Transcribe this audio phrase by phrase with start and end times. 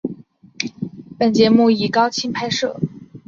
[1.19, 2.79] 本节目以高清拍摄。